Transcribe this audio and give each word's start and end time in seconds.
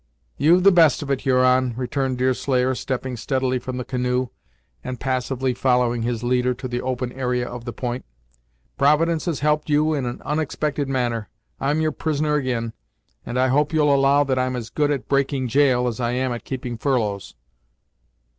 "You've 0.35 0.63
the 0.63 0.71
best 0.71 1.03
of 1.03 1.11
it, 1.11 1.21
Huron," 1.21 1.75
returned 1.77 2.17
Deerslayer, 2.17 2.73
stepping 2.73 3.15
steadily 3.15 3.59
from 3.59 3.77
the 3.77 3.85
canoe, 3.85 4.29
and 4.83 4.99
passively 4.99 5.53
following 5.53 6.01
his 6.01 6.23
leader 6.23 6.55
to 6.55 6.67
the 6.67 6.81
open 6.81 7.11
area 7.11 7.47
of 7.47 7.65
the 7.65 7.71
point; 7.71 8.03
"Providence 8.79 9.25
has 9.25 9.41
helped 9.41 9.69
you 9.69 9.93
in 9.93 10.07
an 10.07 10.19
onexpected 10.25 10.87
manner. 10.89 11.29
I'm 11.59 11.81
your 11.81 11.91
prisoner 11.91 12.39
ag'in, 12.39 12.73
and 13.27 13.37
I 13.37 13.49
hope 13.49 13.73
you'll 13.73 13.93
allow 13.93 14.23
that 14.23 14.39
I'm 14.39 14.55
as 14.55 14.71
good 14.71 14.89
at 14.89 15.07
breaking 15.07 15.45
gaol, 15.53 15.87
as 15.87 15.99
I 15.99 16.13
am 16.13 16.31
at 16.33 16.45
keeping 16.45 16.79
furloughs." 16.79 17.35